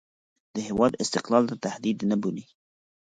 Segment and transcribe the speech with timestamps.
[0.53, 2.45] د هېواد استقلال ته تهدید نه بولي.